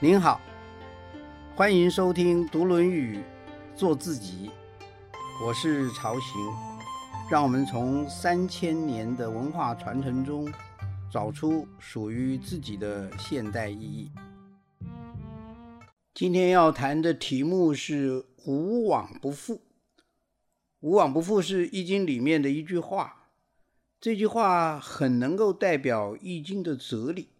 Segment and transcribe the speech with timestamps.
[0.00, 0.40] 您好，
[1.56, 3.16] 欢迎收听《读论语》，
[3.74, 4.48] 做自己。
[5.44, 6.40] 我是曹行，
[7.28, 10.48] 让我们从三千年的文化传承中，
[11.10, 14.12] 找出属于自己的现代意义。
[16.14, 19.62] 今天要谈的题目是“无往不复”。
[20.78, 23.30] 无往不复是《易经》里面的一句话，
[24.00, 27.30] 这句话很能够代表《易经》的哲理。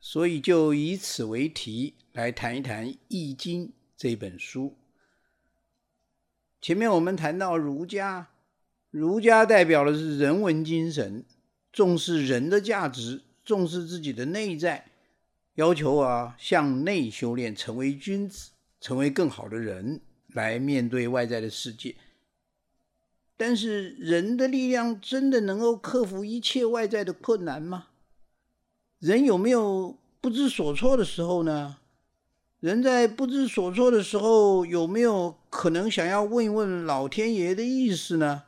[0.00, 4.76] 所以就以此为题来谈一谈《易经》这本书。
[6.60, 8.28] 前面我们谈到儒家，
[8.90, 11.24] 儒家代表的是人文精神，
[11.70, 14.90] 重视人的价值，重视自己的内在，
[15.54, 21.94] 要求啊向内修炼，成为君子，成为更好的人，来面对外在的世界。
[23.36, 27.88] 但是人的力量真的能够克服一切外在的困难吗？
[29.00, 31.78] 人有没有不知所措的时候呢？
[32.60, 38.42] 人在不知所措的时候，有没有可能想要问一问老天爷的意思呢？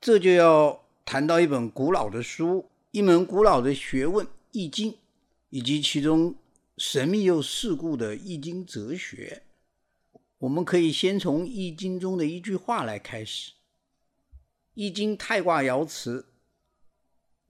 [0.00, 4.90] 这就要谈到一本古老的书，一门古老的学问《易经》，
[5.50, 6.34] 以及其中
[6.76, 9.44] 神秘又世故的《易经》哲学。
[10.38, 13.52] 我们可以先从《易经》中的一句话来开始，
[14.74, 16.26] 《易经》太卦爻辞：“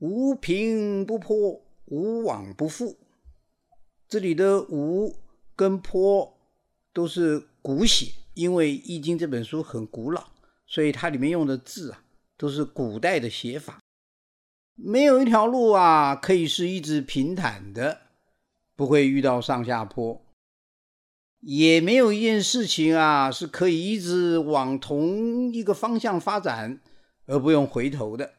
[0.00, 2.98] 无平不破。”无往不复，
[4.06, 5.16] 这里的“无”
[5.56, 6.38] 跟“坡”
[6.92, 10.28] 都是古写，因为《易经》这本书很古老，
[10.66, 12.04] 所以它里面用的字啊
[12.36, 13.80] 都是古代的写法。
[14.74, 18.02] 没有一条路啊可以是一直平坦的，
[18.76, 20.20] 不会遇到上下坡；
[21.40, 26.80] 也没有一件事情啊是可以一直往同一个方向发展
[27.24, 28.34] 而不用回头的，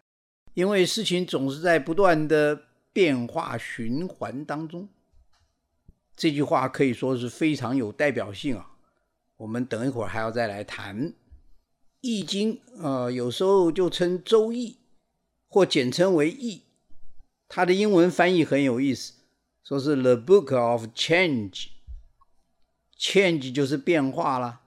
[0.53, 2.68] 因为事情总是在不断的。
[2.99, 4.89] 变化循环当中，
[6.17, 8.71] 这句话可以说是非常有代表性啊。
[9.37, 11.07] 我们等一会儿还要再来谈
[12.01, 14.71] 《易经》，呃，有时候就称《周易》，
[15.47, 16.57] 或简称为《易》。
[17.47, 19.13] 它的英文翻译很有意思，
[19.63, 21.67] 说是 The Book of Change。
[22.97, 24.59] Change 就是变化了，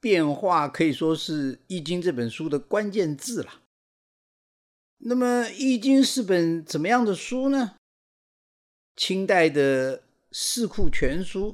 [0.00, 3.50] 变化可以说是《易经》这本书的关键字了。
[4.98, 7.74] 那么，《易经》是本怎么样的书呢？
[8.96, 9.98] 清代的
[10.32, 11.52] 《四库全书》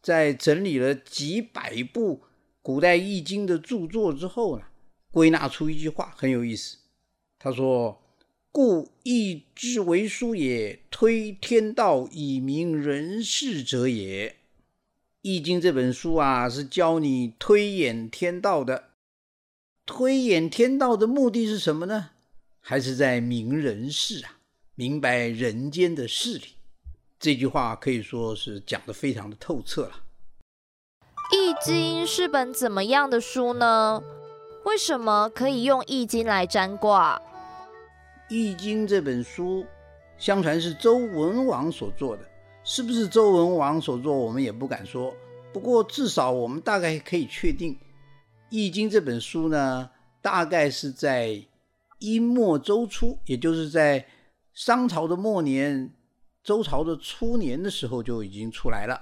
[0.00, 2.22] 在整理了几百部
[2.62, 4.64] 古代《易经》的著作之后呢，
[5.10, 6.78] 归纳出一句话，很有意思。
[7.38, 8.00] 他说
[8.52, 14.30] ：“故易之为书也，推天道以明人事者也。”
[15.20, 18.90] 《易经》这本书啊，是教你推演天道的。
[19.84, 22.12] 推演天道的目的是什么呢？
[22.66, 24.38] 还是在明人事啊，
[24.74, 26.46] 明白人间的事理。
[27.20, 30.00] 这句话可以说是讲得非常的透彻了。
[31.30, 34.02] 易经是本怎么样的书呢？
[34.64, 37.20] 为什么可以用易经来占卦？
[38.30, 39.66] 易经这本书，
[40.16, 42.24] 相传是周文王所做的，
[42.64, 45.14] 是不是周文王所做，我们也不敢说。
[45.52, 47.78] 不过至少我们大概可以确定，
[48.48, 49.90] 易经这本书呢，
[50.22, 51.44] 大概是在。
[52.04, 54.06] 殷末周初，也就是在
[54.52, 55.94] 商朝的末年、
[56.42, 59.00] 周朝的初年的时候就已经出来了。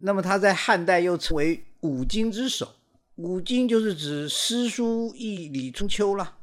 [0.00, 2.66] 那么，它在汉代又称为五经之首。
[3.16, 6.38] 五经就是指诗、书、易、礼、春秋了。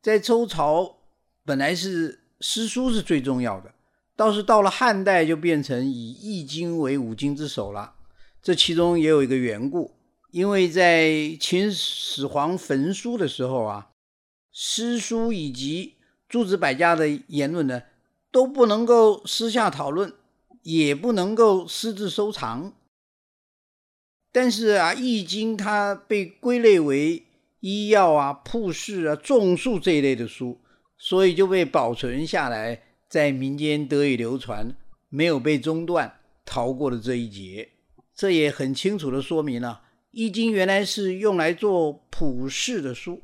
[0.00, 0.98] 在周朝，
[1.44, 3.74] 本来是诗书是最重要的，
[4.14, 7.94] 倒是到了汉代就变成以易经为五经之首了。
[8.40, 9.92] 这其中也有一个缘故，
[10.30, 13.88] 因为在秦始皇焚书的时候啊。
[14.52, 15.94] 诗书以及
[16.28, 17.82] 诸子百家的言论呢，
[18.30, 20.12] 都不能够私下讨论，
[20.62, 22.72] 也不能够私自收藏。
[24.30, 27.22] 但是啊，《易经》它被归类为
[27.60, 30.60] 医药啊、铺士啊、种树这一类的书，
[30.96, 34.74] 所以就被保存下来，在民间得以流传，
[35.08, 37.70] 没有被中断，逃过了这一劫。
[38.14, 43.22] 这也很清楚的说明了，《易经》原来是用来做普世的书。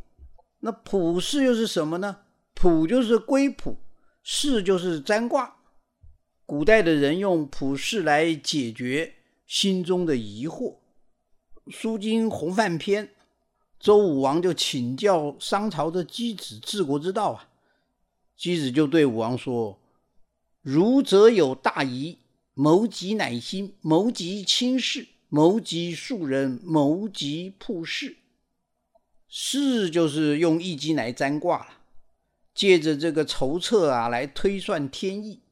[0.61, 2.19] 那卜筮又是什么呢？
[2.55, 3.77] 卜就是龟卜，
[4.23, 5.57] 筮就是占卦。
[6.45, 9.15] 古代的人用卜筮来解决
[9.47, 10.77] 心中的疑惑。
[11.71, 13.07] 《书经洪范篇》，
[13.79, 17.49] 周武王就请教商朝的箕子治国之道啊。
[18.39, 19.79] 箕子就对武王说
[20.63, 22.19] ：“儒则有大疑，
[22.55, 28.17] 谋及乃心，谋及亲事，谋及庶人，谋及卜筮。”
[29.29, 31.69] 是，就是用易经来占卦了，
[32.55, 35.43] 借着这个筹策啊，来推算天意，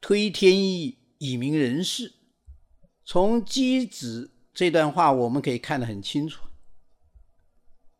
[0.00, 2.14] 推天意以明人事。
[3.04, 6.44] 从箕子这段话，我们可以看得很清楚。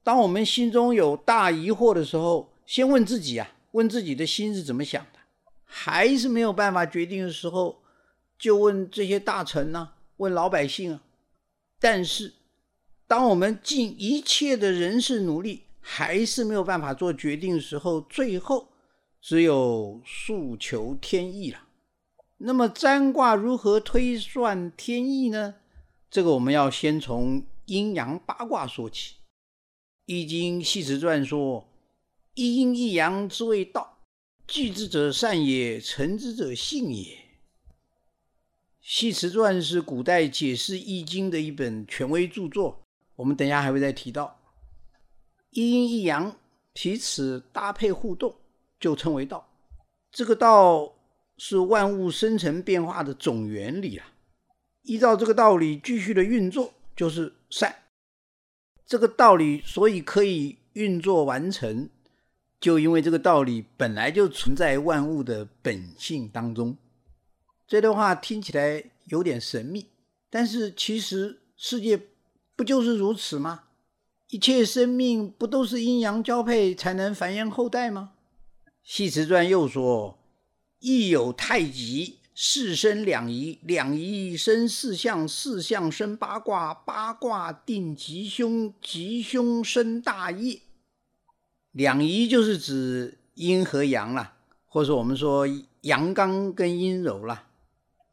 [0.02, 5.18] 当我们心中有大疑惑的时候，先问自己啊，问自己的心是怎么想的。
[5.70, 7.82] 还是没有办法决定的时候，
[8.38, 11.02] 就问这些大臣呢，问老百姓啊。
[11.78, 12.32] 但是，
[13.08, 18.68] 当我们尽一切的人事努力，还是没有办法做决定的时候，最后
[19.20, 21.64] 只有诉求天意了。
[22.36, 25.54] 那么，占卦如何推算天意呢？
[26.10, 29.14] 这个我们要先从阴阳八卦说起。
[30.04, 31.66] 《易经·系辞传》说
[32.34, 33.98] ：“一阴一阳之谓道，
[34.46, 37.04] 聚之者善也，成之者信也。”
[38.80, 42.84] 《系辞传》是古代解释《易经》的一本权威著作，
[43.18, 44.38] 我们等一下还会再提到。
[45.50, 46.36] 一阴一阳
[46.72, 48.36] 彼此搭配互动，
[48.78, 49.48] 就称为道。
[50.12, 50.94] 这个道
[51.36, 54.12] 是万物生成变化的总原理啊！
[54.82, 57.74] 依照这个道理继续的运作，就是善。
[58.86, 61.90] 这个道理，所以可以运作完成，
[62.60, 66.76] 就因为这个道理本来就存在万物的本性当中。
[67.66, 69.86] 这段话听起来有点神秘，
[70.30, 72.00] 但是其实世界
[72.58, 73.62] 不就是如此吗？
[74.30, 78.14] 一切生命不都是阴阳交配才能繁衍后代吗？
[78.82, 80.18] 系辞传又说
[80.80, 90.60] ：“亦有太极。”四生两仪，两仪生四象，四象生八卦，八卦定吉凶，吉凶生大业。
[91.70, 95.46] 两仪就是指阴和阳啦，或者我们说
[95.82, 97.48] 阳刚跟阴柔啦。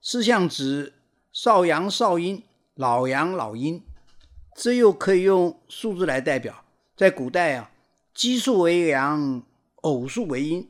[0.01, 0.93] 四象指
[1.31, 2.43] 少阳、少阴、
[2.75, 3.81] 老阳、老阴，
[4.55, 6.63] 这又可以用数字来代表。
[6.95, 7.69] 在古代啊，
[8.13, 9.43] 奇数为阳，
[9.81, 10.67] 偶数为阴。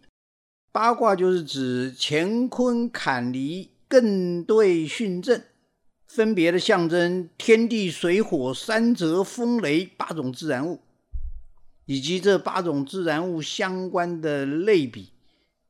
[0.71, 5.45] 八卦就是指乾坤坎离艮兑巽震，
[6.07, 10.81] 分别的象征天地水火山泽风雷八种自然物，
[11.85, 15.11] 以及这八种自然物相关的类比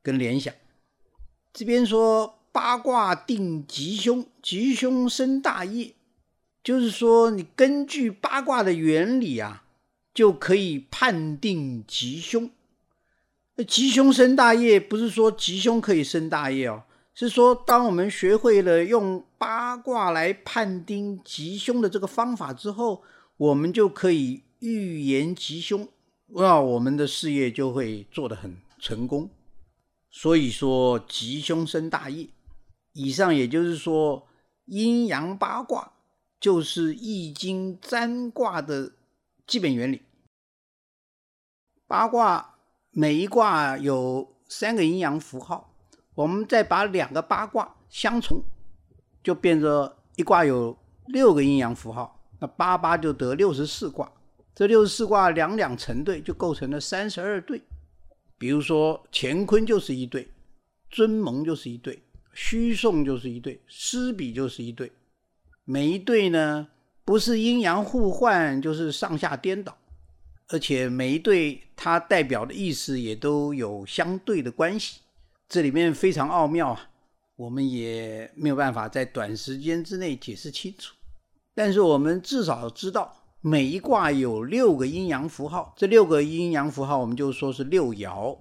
[0.02, 0.52] 跟联想。
[1.52, 5.92] 这边说八卦定吉凶，吉凶生大业，
[6.66, 9.62] 就是说你根据八卦的原理啊，
[10.12, 12.50] 就可以判定吉凶。
[13.68, 16.82] 吉凶生大业，不是说吉凶可以生大业哦，
[17.14, 23.04] 是说当我们学会了用八卦来判定吉凶的这个方法之后，
[23.36, 25.86] 我们就可以预言吉凶，
[26.34, 29.30] 那我们的事业就会做得很成功。
[30.10, 32.26] 所以说吉凶生大业，
[32.92, 34.26] 以上也就是说
[34.64, 35.92] 阴阳八卦
[36.46, 38.92] 就是易经占卦的
[39.48, 40.00] 基本原理，
[41.88, 42.54] 八卦。
[42.92, 45.74] 每一卦有三个阴阳符号，
[46.14, 48.44] 我们再把两个八卦相重，
[49.24, 54.08] 就变成一卦有六个阴阳符号，那八八就得六十四卦。
[54.54, 57.60] 这六十四卦两两成对，就构成了三十二对。
[58.38, 60.30] 比如说乾坤就是一对，
[60.90, 62.00] 尊蒙就是一对，
[62.32, 64.92] 虚送就是一对，失比就是一对。
[65.68, 66.68] 每一对呢，
[67.04, 69.76] 不是阴阳互换，就是上下颠倒。
[70.48, 75.00] 而且每一对它代表的意思也都有相对的关系，
[75.48, 76.88] 这里面非常奥妙啊，
[77.34, 80.94] 我们也没有办法在短时间之内解释清楚。
[81.52, 88.38] 但是我们至少知道，每一卦有六个阴阳符号，这六个阴阳符号我们就说是六爻。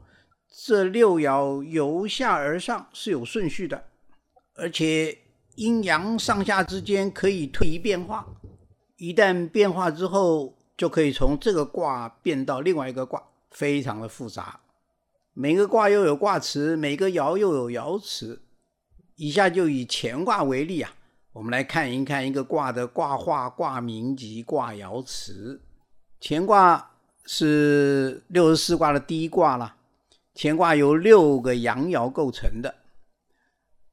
[0.64, 3.84] 这六爻由下而上是有顺序的，
[4.54, 5.18] 而且
[5.56, 8.26] 阴阳上下之间可以推移变化，
[8.98, 10.54] 一旦变化之后。
[10.78, 14.60] 就可以从这个卦变到另外一个卦，非常的复杂。
[15.32, 18.42] 每个卦又有卦辞，每个爻又有爻辞。
[19.16, 20.94] 以下就以乾卦为例啊，
[21.32, 25.62] 我们来看一看一个卦的卦画、卦名及卦爻辞。
[26.20, 26.92] 乾卦
[27.24, 29.78] 是六十四卦的第一卦了。
[30.36, 32.76] 乾卦由六个阳爻构成的，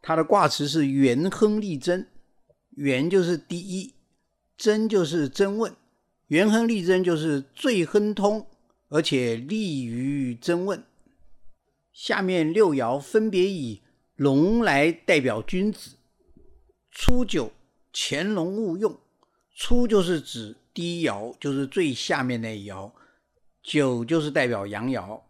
[0.02, 2.06] 它的卦辞是元亨利贞。
[2.76, 3.94] 元就是第一，
[4.56, 5.74] 贞就是贞问。
[6.28, 8.46] 元亨利贞就是最亨通，
[8.88, 10.82] 而且利于贞问。
[11.92, 13.82] 下面六爻分别以
[14.16, 15.96] 龙来代表君子。
[16.90, 17.52] 初九，
[17.92, 18.98] 潜龙勿用。
[19.54, 22.90] 初就是指第一爻，就是最下面那一爻。
[23.62, 25.20] 九就是代表阳爻。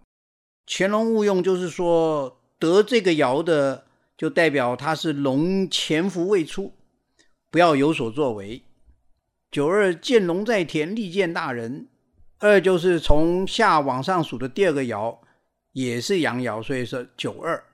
[0.64, 3.85] 潜龙勿用就是说得这个爻的，
[4.23, 6.73] 就代表他是龙潜伏未出，
[7.50, 8.62] 不要有所作为。
[9.50, 11.88] 九二见龙在田，利见大人。
[12.38, 15.19] 二就是从下往上数的第二个爻，
[15.73, 17.64] 也是阳爻，所以说九二。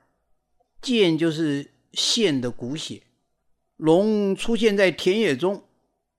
[0.80, 3.02] 见就是现的骨血，
[3.76, 5.62] 龙出现在田野中，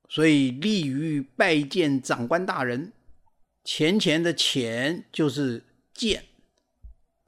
[0.07, 2.93] 所以利于拜见长官大人。
[3.63, 6.25] 钱钱的钱就是见，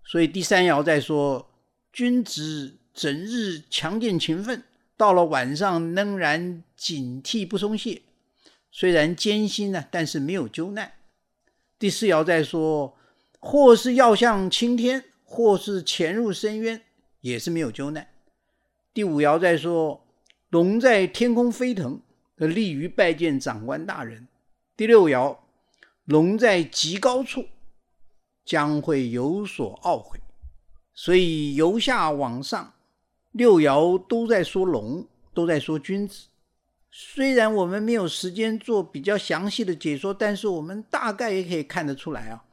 [0.03, 1.51] 所以第三爻在说
[1.91, 4.63] 君子整日强健勤奋，
[4.97, 8.01] 到了晚上仍然警惕不松懈。
[8.71, 10.93] 虽然艰辛呢，但是没有纠难。
[11.77, 12.97] 第四爻在说，
[13.39, 16.81] 或是要向青天，或是潜入深渊，
[17.21, 18.07] 也是没有纠难。
[18.93, 20.05] 第五爻在说，
[20.49, 22.01] 龙在天空飞腾，
[22.35, 24.27] 利于拜见长官大人。
[24.77, 25.37] 第六爻，
[26.05, 27.45] 龙在极高处，
[28.45, 30.19] 将会有所懊悔。
[30.93, 32.73] 所以由下往上，
[33.31, 36.27] 六爻都在说龙，都在说君子。
[36.91, 42.43] 虽然我们没有时间做比较详细的解说，但是我们大概也可以看得出来啊。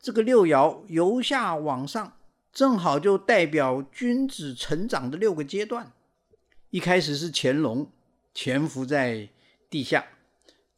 [0.00, 2.16] 这个六爻由下往上，
[2.52, 5.92] 正好就代表君子成长的六个阶段。
[6.70, 7.88] 一开始是潜龙，
[8.34, 9.28] 潜伏在
[9.70, 10.04] 地下，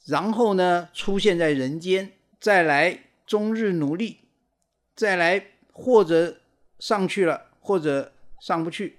[0.05, 4.19] 然后呢出现在人间，再来终日努力，
[4.95, 6.37] 再来或者
[6.78, 8.98] 上去了，或者上不去，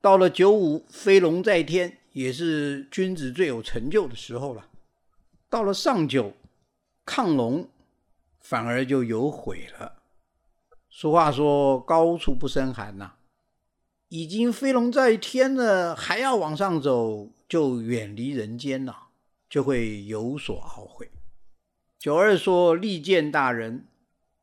[0.00, 1.98] 到了九五飞龙在天。
[2.12, 4.66] 也是君子最有成就的时候了。
[5.48, 6.32] 到了上九，
[7.06, 7.68] 亢龙，
[8.40, 10.02] 反而就有悔了。
[10.90, 13.12] 俗话说：“高处不胜寒”呐，
[14.08, 19.10] 已经飞龙在天了，还要往上走，就远离人间了，
[19.48, 21.08] 就会有所懊悔。
[22.00, 23.86] 九二说：“利见大人。”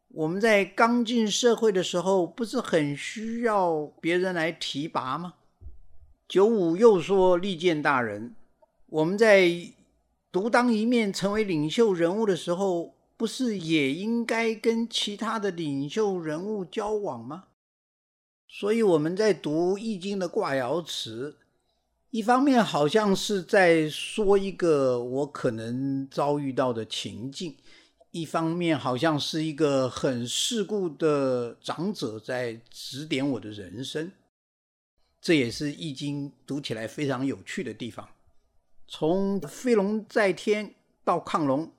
[0.07, 5.33] 我们在刚进社会的时候，不是很需要别人来提拔吗？
[6.27, 8.35] 九五又说：“利见大人，
[8.87, 9.47] 我们在
[10.31, 17.45] 独当一面成为领袖人物的时候，不是也应该跟其他的领袖人物交往吗？”
[18.49, 21.37] 所以我们在读《易经》的卦爻辞，
[22.09, 27.55] 一方面好像是在说一个我可能遭遇到的情境，
[28.11, 34.11] 一方面好像是一个很世故的长者在指点我的人生。
[35.25, 38.07] 这也是《易经》读起来非常有趣的地方。
[38.87, 41.71] 从飞龙在天到亢龙，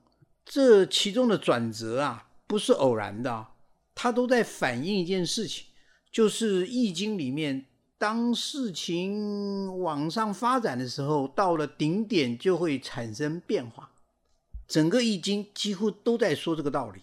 [0.45, 3.47] 这其中的转折啊，不是偶然的，
[3.95, 5.67] 它都在反映一件事情，
[6.11, 13.93] 就是《易经》里面，当事情往上发展的时候，到了顶点就会产生变化。
[14.67, 17.01] 整个《易经》几乎都在说这个道理。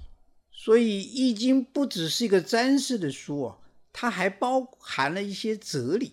[0.52, 3.60] 所以，《易经》不只是一个占筮的书哦，
[3.94, 6.12] 它还包含了一些哲理。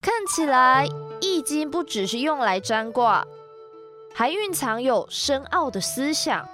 [0.00, 0.86] 看起来，
[1.20, 3.26] 《易经》不只是用来占卦，
[4.14, 6.48] 还蕴藏有深奥的思想。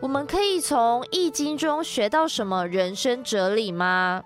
[0.00, 4.24] 我们可以从《易经》中学到什么人生哲理吗？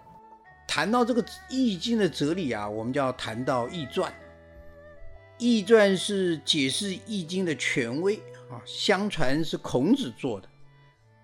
[0.68, 4.10] 谈到这个《易经》的哲理啊，我们就要谈到《易传》。
[5.38, 8.16] 《易传》是解释《易经》的权威
[8.50, 10.48] 啊，相传是孔子做的，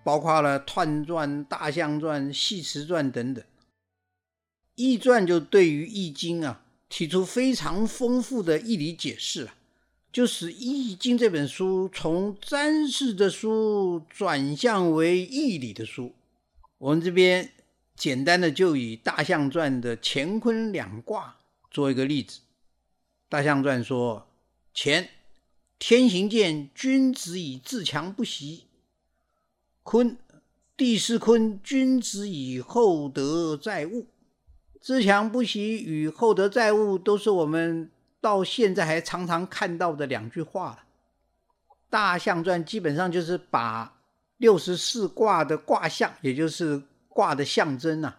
[0.03, 3.43] 包括了《彖传》《大象传》《系辞传》等等。
[4.75, 6.60] 《易传》就对于《易经》啊。
[6.91, 9.53] 提出非常丰富的义理解释了，
[10.11, 16.13] 就使《易经》这本书从占筮的书转向为义理的书。
[16.77, 17.49] 我们这边
[17.95, 21.37] 简单的就以《大象传》的乾坤两卦
[21.71, 22.39] 做一个例子。
[23.29, 24.27] 《大象传》说
[24.75, 25.07] ：“乾，
[25.79, 28.65] 天行健，君子以自强不息；
[29.83, 30.17] 坤，
[30.75, 34.07] 地势坤，君子以厚德载物。”
[34.81, 40.79] 自强不息与厚德载物都是我们到现在还常常看到的两句话了。
[41.87, 44.01] 大象传基本上就是把
[44.37, 48.17] 六十四卦的卦象，也就是卦的象征啊，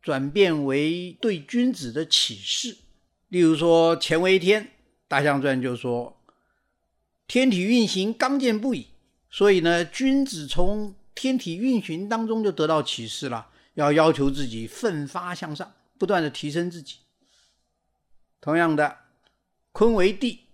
[0.00, 2.76] 转变为对君子的启示。
[3.28, 4.68] 例如说乾为天，
[5.08, 6.16] 大象传就说
[7.26, 8.86] 天体运行刚健不已，
[9.28, 15.72] 所以呢，君子从天体运行当中就得到启示了，要要求自己奋发向上。
[15.98, 16.98] 不断的提升自己。
[18.40, 18.96] 同样的，
[19.72, 20.44] 坤为地，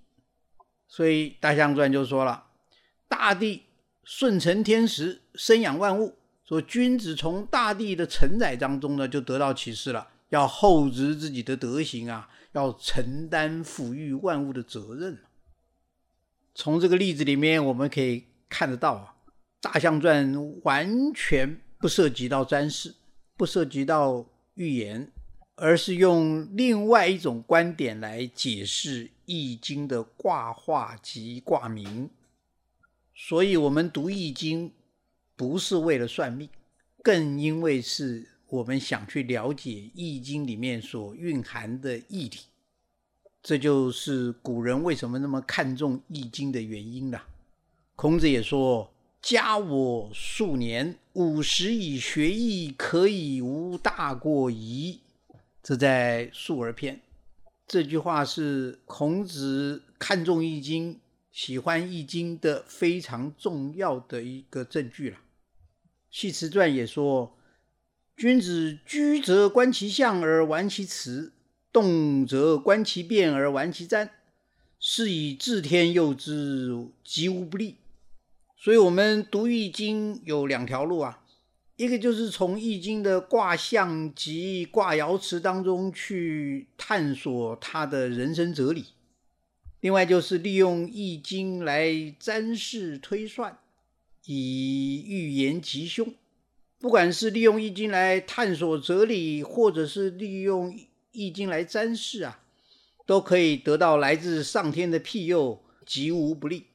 [0.89, 2.47] 所以《大象传》就说了
[3.09, 3.65] ：“大地
[4.05, 15.19] 顺承天时，生养万物。”说君子从大地的承载当中呢，就得到启示了，要厚植自己的德行啊，要承担抚育万物的责任。
[16.55, 19.15] 从这个例子里面，我们可以看得到啊，
[19.61, 20.35] 《大象传》
[20.65, 22.95] 完全不涉及到占筮，
[23.37, 25.12] 不涉及到预言。
[25.55, 32.09] 而是用另外一种观点来解释《易经》的卦画及卦名，
[33.15, 34.71] 所以，我们读《易经》
[35.37, 36.49] 不是为了算命，
[37.03, 42.39] 更因为是我们想去了解《易经》里面所蕴含的义理。
[43.43, 47.23] 这就是古人为什么那么看重《易经》的原因了。
[47.95, 48.91] 孔子也说
[49.21, 55.01] ：“加我数年，五十以学艺，可以无大过矣。”
[55.63, 56.97] 这在《述而篇》。
[57.67, 60.95] 这句话是孔子看重《易经》、
[61.31, 65.17] 喜欢《易经》的非常重要的一个证据了。
[66.11, 67.37] 《系辞传》也说。
[68.15, 71.33] 君子居则观其象而玩其辞，
[71.73, 74.11] 动则观其变而玩其占，
[74.79, 77.79] 是以治天佑之，吉无不利。
[78.57, 81.22] 所以，我们读易经有两条路啊，
[81.83, 88.85] 一个就是从易经的卦象及卦爻辞当中去探索他的人生哲理；
[89.81, 93.59] 另外就是利用易经来占事推算，
[94.27, 96.15] 以预言吉凶。
[96.79, 100.73] 不管是利用易经来探索哲理，或者是利用
[101.11, 102.43] 易经来占事啊，
[103.05, 106.67] 都可以得到来自上天的庇佑，吉无不利。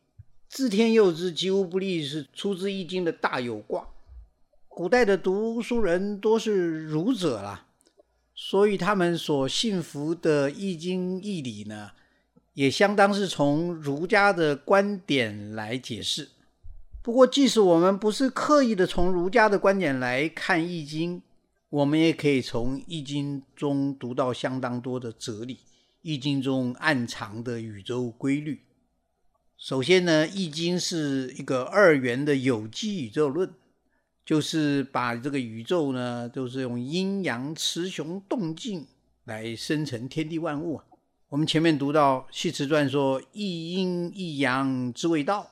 [0.49, 3.87] 自天佑之，吉无不利是出自易经的大有卦。
[4.77, 7.65] 古代的读书人多是儒者啦，
[8.35, 11.89] 所以他们所信服的易经义理呢，
[12.53, 16.29] 也相当是从儒家的观点来解释。
[17.01, 21.17] 不过，即使我们不是刻意的从儒家的观点来看《易经》，
[21.71, 25.55] 我们也可以从《易经》中读到相当多的哲理，
[26.03, 28.61] 《易经》中暗藏的宇宙规律。
[29.57, 33.51] 首先呢，《易经》是一个二元的有机宇宙论，
[34.27, 38.85] 就是把这个宇宙呢，都是用阴阳、雌雄、动静
[39.23, 40.83] 来生成天地万物啊。
[41.29, 45.49] 我们前面读到《系辞传》说：“一阴一阳之谓道。”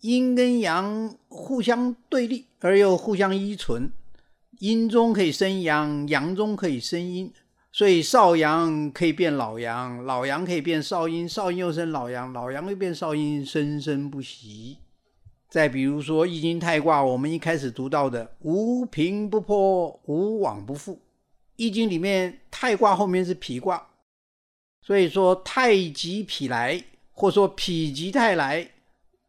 [0.00, 3.92] 阴跟阳互相对立，而又互相依存。
[4.58, 7.30] 阴中可以生阳，阳中可以生阴，
[7.72, 14.78] 所以少阳可以变老阳，老阳可以变少阴，少阴又生老阳，老阳又变少阴，生生不息。
[15.54, 20.94] 再比如说《易经》太卦，我们一开始读到的“无平不破，无往不复”，
[21.54, 23.90] 《易经》里面太卦后面是否卦，
[24.82, 28.68] 所以说太极否来，或说否极泰来。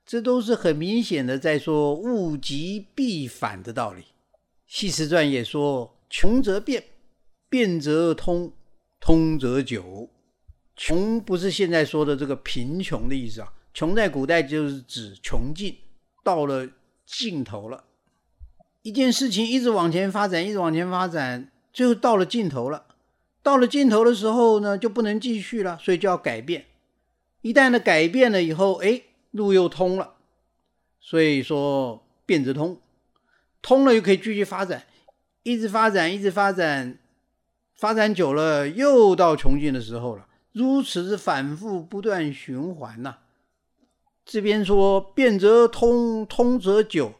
[0.04, 4.06] 这都是很明显的在说物极必反的道理。
[4.66, 6.84] 系辞传也说：“穷则变，
[7.48, 8.52] 变则通，
[9.00, 10.10] 通则久。”
[10.76, 15.78] 穷不是现在说的这个贫穷的意思啊，穷在古代就是指穷尽，
[16.26, 16.68] 到了
[17.06, 17.86] 尽头了。
[18.82, 22.88] 一件事情一直往前发展，一直往前发展，最后到了尽头了。
[23.42, 26.66] 到了尽头的时候呢，就不能继续了，所以就要改变。
[27.42, 29.04] 一旦呢改变了以后，哎。
[29.32, 30.14] 路又通了，
[31.02, 32.80] 所以说变则通，
[33.62, 34.86] 通了又可以继续发展，
[35.44, 36.98] 一直发展，一直发展，
[37.76, 43.18] 发展久了又到穷尽的时候了，如此是反复不断循环呐。
[44.26, 47.14] 这边说变则通，通则久，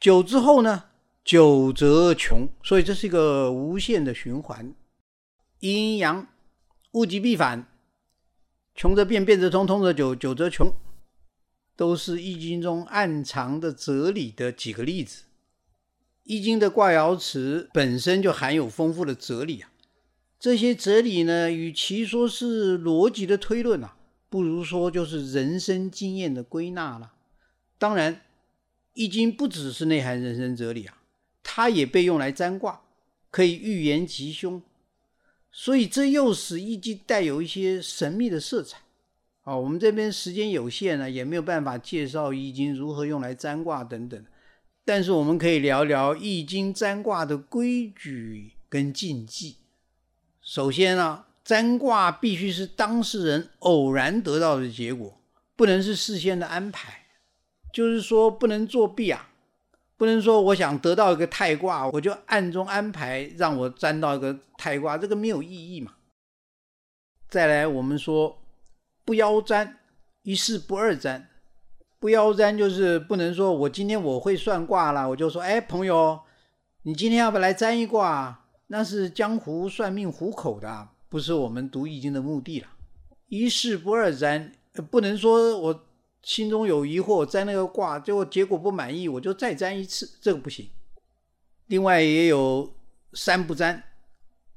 [0.00, 0.84] 久之后呢，
[1.22, 4.74] 久则穷，所以这是一个无限的循环。
[5.60, 6.26] 阴阳
[6.92, 7.68] 物极必反，
[8.74, 10.72] 穷则变，变则通，通则久，久则穷。
[11.76, 15.24] 都是《易经》中暗藏的哲理的几个例子，
[16.22, 19.70] 《易经》的卦爻辞本身就含有丰富的哲理啊。
[20.40, 23.94] 这些哲理呢，与其说是逻辑的推论啊，
[24.28, 27.12] 不如说就是人生经验的归纳了。
[27.78, 28.14] 当然，
[28.94, 30.98] 《易经》不只是内涵人生哲理啊，
[31.42, 32.80] 它也被用来占卦，
[33.30, 34.62] 可以预言吉凶，
[35.52, 38.78] 所以这又使《易经》带有一些神秘的色彩。
[39.42, 44.26] 啊，我们这边时间有限呢，也没有办法介绍易经如何用来占卦等等。
[44.84, 49.56] 但是我们可以聊聊易经占卦的规矩跟禁忌。
[50.40, 55.16] 首先呢，占卦必须是当事人偶然得到的结果，
[55.54, 57.06] 不能是事先的安排。
[57.72, 59.28] 就是说，不能作弊啊，
[59.96, 65.92] 不能说我想得到一个太卦，我就暗中安排让我占到一个太卦，这个没有意义嘛。
[67.28, 68.42] 再来，我们说。
[69.04, 69.78] 不邀占，
[70.22, 71.28] 一事不二占。
[72.00, 76.18] 不邀占就是不能说我今天我会算卦了，我就说，哎，朋友，
[76.82, 78.46] 你今天要不要来占一卦啊？
[78.66, 82.68] 那是江湖算命糊口的，不是我们读易经的目的了。
[83.28, 84.52] 一事不二占，
[84.90, 85.86] 不能说我
[86.22, 90.68] 心中有疑惑，占那个卦，结果结果不满意，我就再占一次，这个不行。
[91.66, 92.72] 另外也有
[93.12, 93.82] 三不占：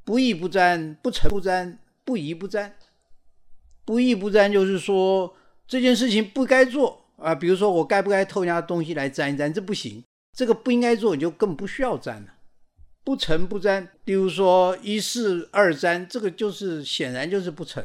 [0.03, 2.75] 不义不占，不成不占，不疑不占。
[3.85, 5.35] 不义不沾，就是说
[5.67, 7.33] 这件事情不该做啊。
[7.33, 9.51] 比如说，我该不该偷人家东西来沾一沾？
[9.51, 10.03] 这不行，
[10.37, 12.33] 这个不应该做，你就更不需要沾了。
[13.03, 17.83] 不成不沾，比如说一试二沾，这个就是显然就是不成，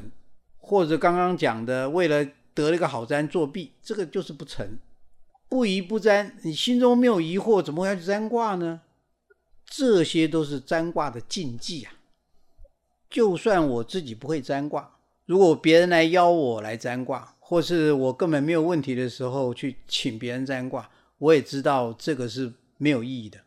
[0.58, 4.78] 或者刚刚讲的为了得了一个好占作弊，这个就是不成。
[5.48, 8.80] 不疑不占，你心中没有疑惑，怎么会要去占卦呢？
[9.64, 11.92] 这些都是占卦的禁忌啊。
[13.08, 14.96] 就算我自己不会占卦，
[15.26, 23.38] 如果别人来邀我来占卦，或是我根本没有问题的时候去请别人占卦，我也知道这个是没有意义的。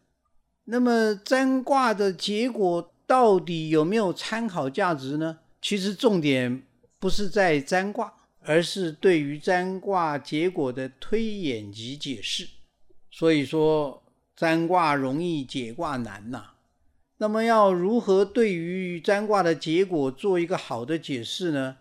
[0.70, 5.40] 那么占卦的结果到底有没有参考价值呢？
[5.62, 6.64] 其实重点
[7.00, 8.14] 不是在占卦。
[8.50, 12.48] 而是对于占卦结果的推演及解释，
[13.12, 14.02] 所以说
[14.38, 16.52] 占卦容易解卦难呐。
[17.18, 21.76] 那么要如何对于占卦的结果做一个好的解释呢？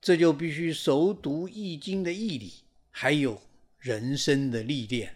[0.00, 2.54] 这就必须熟读易经的义理，
[2.90, 3.40] 还有
[3.78, 5.14] 人生的历练。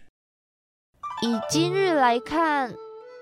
[1.23, 2.73] 以今日来看，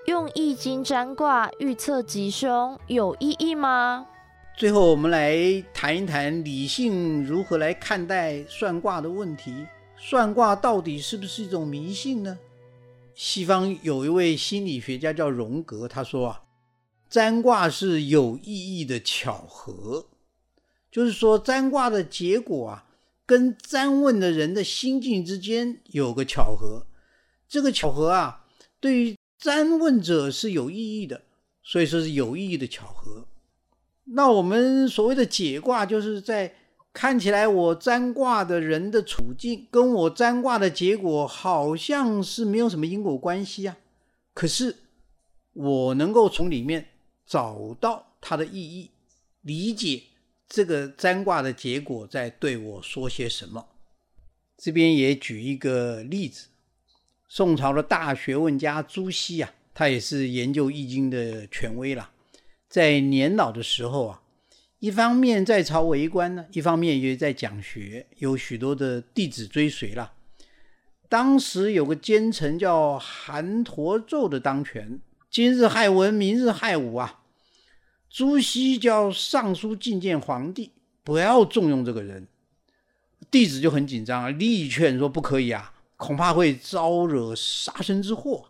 [0.06, 4.06] 用易经占卦预测吉凶有意义吗？
[4.54, 9.66] 最后，我们来谈一谈理性如何来看待算卦的问题。
[9.96, 12.38] 算卦到底是不是一种迷信呢？
[13.14, 16.42] 西方有一位心理学家叫荣格，他说啊，
[17.08, 20.08] 占卦是有意义的巧合，
[20.92, 22.84] 就是说占卦的结果啊，
[23.24, 26.86] 跟占问的人的心境之间有个巧合。
[27.48, 28.44] 这个巧合啊，
[28.78, 31.20] 对于占问者是有意义的，
[31.62, 33.26] 所以说是有意义的巧合。
[34.04, 36.54] 那我们所谓的解卦，就是在
[36.94, 43.76] 看起来我占卦的人的处境跟我占卦的结果好像是没有什么因果关系啊，
[44.32, 44.76] 可是
[45.52, 46.86] 我能够从里面
[47.26, 48.92] 找到它的意义，
[49.42, 50.04] 理解
[50.48, 53.66] 这个占卦的结果在对我说些什么。
[54.56, 56.46] 这边也举一个例子，
[57.36, 62.12] 宋朝的大学问家朱熹啊，他也是研究易经的权威了。
[62.68, 64.22] 在年老的时候啊，
[64.78, 70.12] 一方面在朝为官呢，一方面也在讲学，有许多的弟子追随了。
[71.08, 77.22] 当时有个奸臣叫韩侂胄的当权，今日害文，明日害武啊。
[78.08, 80.70] 朱熹叫上书进谏皇帝，
[81.02, 82.28] 不要重用这个人。
[83.28, 88.46] 弟子就很紧张啊，力劝说不可以啊，恐怕会招惹杀身之祸。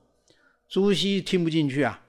[0.69, 2.01] 朱熹听不进去啊。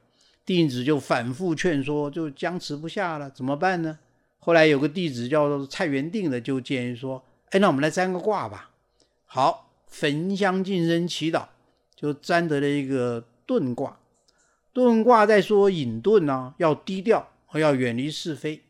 [0.46, 3.98] 弟子就反复劝说，就僵持不下了，怎么办呢？
[4.38, 8.70] 后来有个弟子叫做蔡元定的，就建议说：“哎，那我们来占个卦吧。”
[9.26, 11.48] 好，焚香净身祈祷，
[11.96, 13.98] 就占得了一个遁卦。
[14.72, 18.62] 遁卦在说隐遁呢，要低调，要远离是非。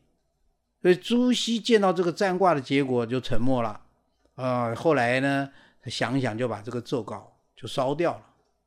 [0.82, 3.82] 所以朱熹见到这个占卦的结果就沉默了。
[4.36, 5.49] 啊，后来呢，
[5.86, 8.26] 他想想就把这个奏稿就烧掉了，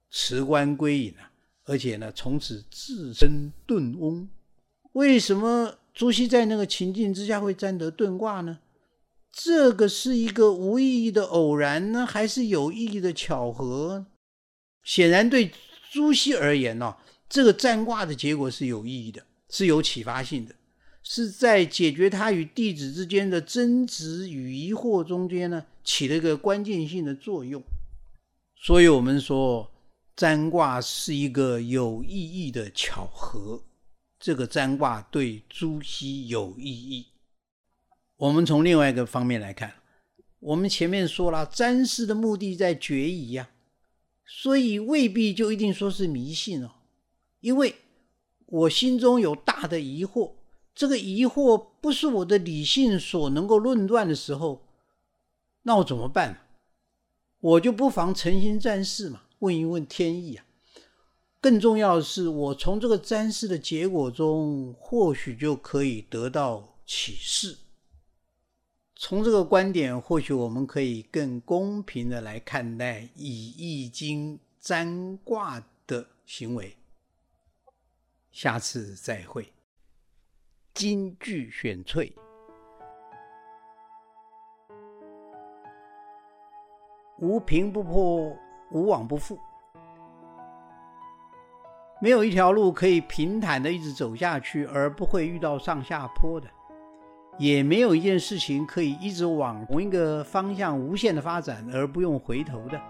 [0.09, 1.31] 辞官归隐了。
[1.65, 4.29] 而且呢，从此自身遁翁。
[4.93, 8.61] 为什么朱熹在那个情境之下会占得遁卦呢？
[9.33, 14.07] 这个是一个无意义的偶然呢，还是有意义的巧合？
[14.85, 15.51] 显然，对
[15.91, 16.97] 朱熹而言呢，
[17.29, 20.55] 这个占卦的结果是有意义的，是有启发性的，
[21.11, 27.63] 是在解决他与弟子之间的争执与疑惑中间呢，起了一个关键性的作用。
[28.55, 29.73] 所以，我们说。
[30.19, 33.63] 占卦是一个有意义的巧合，
[34.19, 37.07] 这个占卦对朱熹有意义。
[38.17, 39.73] 我们从另外一个方面来看，
[40.41, 43.49] 我们前面说了，占筮的目的在决疑呀，
[44.27, 46.71] 所以未必就一定说是迷信哦。
[47.39, 47.77] 因为
[48.47, 50.33] 我心中有大的疑惑，
[50.79, 54.65] 这个疑惑不是我的理性所能够论断的时候，
[55.63, 56.47] 那我怎么办？
[57.41, 59.23] 我就不妨诚心占事嘛。
[59.41, 60.47] 问一问天意啊！
[61.41, 67.59] 更重要的是，我从这个占事的结果中，或许就可以得到启示。
[68.95, 76.77] 从这个观点，或许我们可以更公平的来看待以易经占卦的行为。
[78.31, 79.53] 下次再会。
[80.79, 82.15] 金句选粹：
[87.19, 88.33] 无平不破。
[88.71, 89.37] 无往不复，
[92.01, 96.47] 没有一条路可以平坦的一直走下去而不会遇到上下坡的，
[97.39, 102.81] 也没有一件事情可以一直往同一个方向无限的发展而不用回头的。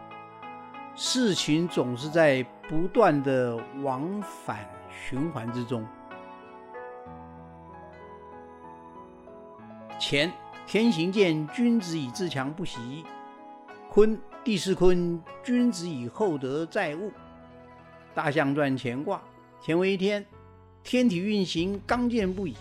[0.94, 5.86] 事情总是在不断的往返循环之中。
[10.00, 10.32] 乾，
[10.66, 13.04] 天行健，君子以自强不息。
[13.90, 14.18] 坤。
[14.44, 17.12] 地势坤，君子以厚德载物。
[18.14, 19.20] 大象传乾卦，
[19.62, 20.24] 乾为天，
[20.82, 22.56] 天体运行刚健不已。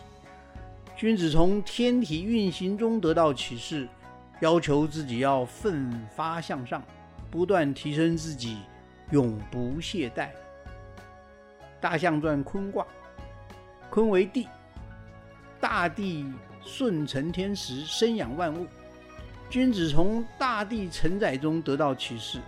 [0.97, 3.87] 君子从天体运行中得到启示，
[4.41, 6.83] 要求自己要奋发向上，
[7.31, 8.57] 不断提升自己，
[9.11, 10.27] 永不懈怠。
[11.79, 12.85] 大象传坤卦，
[13.89, 14.49] 坤为地，
[15.61, 16.25] 大地
[16.67, 18.67] 顺承天时，生养万物。
[19.49, 22.39] 君子从大地承载中得到启示，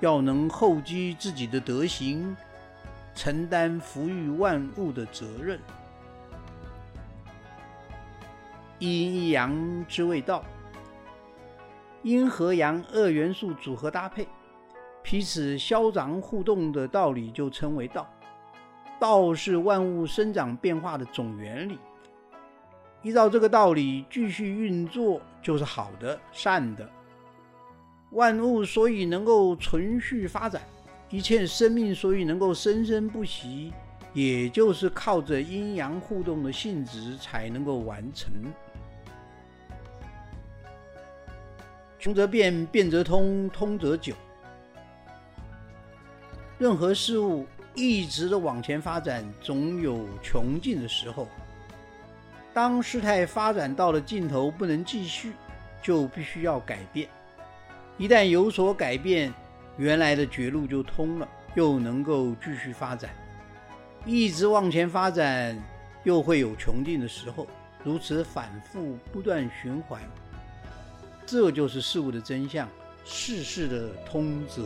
[0.00, 2.36] 要能厚积自己的德行，
[3.14, 5.60] 承担抚育万物的责任。
[8.80, 10.44] 阴阳之谓道，
[12.02, 14.26] 阴和阳二元素组合搭配，
[15.04, 18.10] 彼此消长互动的道理就称为道。
[18.98, 21.78] 道是万物生长变化的总原理。
[23.02, 26.88] 依照这个道理继续运作，就是好的、善的。
[28.10, 30.60] 万物所以能够存续发展，
[31.08, 33.72] 一切生命所以能够生生不息，
[34.12, 38.32] 也就是靠着阴阳互动的性质才能够完成。
[41.98, 44.14] 穷则变，变则通，通则久。
[46.58, 51.26] 任何事物一直的往前发展，总有穷尽的时候。
[52.52, 55.32] 当事态发展到了尽头，不能继续，
[55.82, 57.08] 就必须要改变。
[57.96, 59.32] 一旦有所改变，
[59.76, 63.10] 原来的绝路就通了，又能够继续发展。
[64.04, 65.56] 一直往前发展，
[66.02, 67.46] 又会有穷尽的时候，
[67.84, 70.00] 如此反复不断循环。
[71.24, 72.68] 这就是事物的真相，
[73.04, 74.64] 世事的通则。